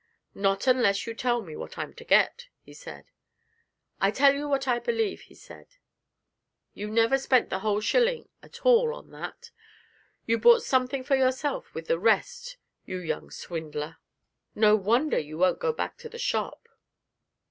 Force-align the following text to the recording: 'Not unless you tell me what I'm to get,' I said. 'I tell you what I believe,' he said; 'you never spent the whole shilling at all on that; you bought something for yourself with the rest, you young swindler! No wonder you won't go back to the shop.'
'Not 0.33 0.65
unless 0.65 1.05
you 1.05 1.13
tell 1.13 1.43
me 1.43 1.55
what 1.55 1.77
I'm 1.77 1.93
to 1.93 2.03
get,' 2.03 2.47
I 2.67 2.71
said. 2.71 3.05
'I 4.01 4.09
tell 4.09 4.33
you 4.33 4.49
what 4.49 4.67
I 4.67 4.79
believe,' 4.79 5.21
he 5.29 5.35
said; 5.35 5.75
'you 6.73 6.89
never 6.89 7.19
spent 7.19 7.51
the 7.51 7.59
whole 7.59 7.79
shilling 7.81 8.27
at 8.41 8.65
all 8.65 8.95
on 8.95 9.11
that; 9.11 9.51
you 10.25 10.39
bought 10.39 10.63
something 10.63 11.03
for 11.03 11.15
yourself 11.15 11.71
with 11.75 11.85
the 11.85 11.99
rest, 11.99 12.57
you 12.83 12.97
young 12.97 13.29
swindler! 13.29 13.97
No 14.55 14.75
wonder 14.75 15.19
you 15.19 15.37
won't 15.37 15.59
go 15.59 15.71
back 15.71 15.97
to 15.97 16.09
the 16.09 16.17
shop.' 16.17 16.67